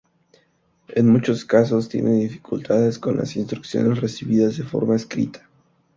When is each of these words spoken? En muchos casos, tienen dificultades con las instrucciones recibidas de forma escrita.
En 0.95 1.07
muchos 1.09 1.45
casos, 1.45 1.87
tienen 1.87 2.21
dificultades 2.21 2.97
con 2.97 3.17
las 3.17 3.35
instrucciones 3.35 4.01
recibidas 4.01 4.57
de 4.57 4.63
forma 4.63 4.95
escrita. 4.95 5.47